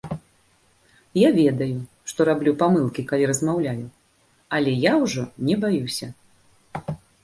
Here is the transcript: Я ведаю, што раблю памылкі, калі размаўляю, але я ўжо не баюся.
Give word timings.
Я 1.23 1.29
ведаю, 1.39 1.75
што 2.13 2.19
раблю 2.31 2.51
памылкі, 2.63 3.07
калі 3.13 3.31
размаўляю, 3.35 3.87
але 4.61 4.77
я 4.91 4.99
ўжо 5.07 5.31
не 5.49 5.55
баюся. 5.65 6.07